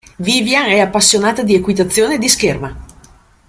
Vivian 0.17 0.65
è 0.71 0.79
appassionata 0.79 1.43
di 1.43 1.53
equitazione 1.53 2.15
e 2.15 2.17
di 2.17 2.27
scherma. 2.27 2.75